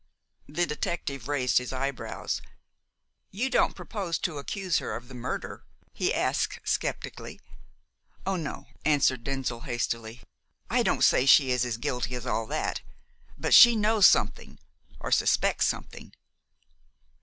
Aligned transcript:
The 0.47 0.65
detective 0.65 1.27
raised 1.27 1.59
his 1.59 1.71
eyebrows. 1.71 2.41
"You 3.29 3.51
don't 3.51 3.75
propose 3.75 4.17
to 4.17 4.39
accuse 4.39 4.79
her 4.79 4.95
of 4.95 5.09
the 5.09 5.13
murder?" 5.13 5.63
he 5.93 6.11
asked 6.11 6.57
sceptically. 6.67 7.39
"Oh, 8.25 8.35
no!" 8.35 8.65
answered 8.83 9.23
Denzil 9.23 9.59
hastily. 9.61 10.23
"I 10.71 10.81
don't 10.81 11.03
say 11.03 11.27
she 11.27 11.51
is 11.51 11.63
as 11.65 11.77
guilty 11.77 12.15
as 12.15 12.25
all 12.25 12.47
that; 12.47 12.81
but 13.37 13.53
she 13.53 13.75
knows 13.75 14.07
something, 14.07 14.57
or 14.99 15.11
suspects 15.11 15.67
something." 15.67 16.11